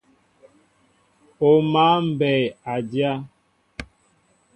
[1.47, 3.11] O máál mbɛy a dyá.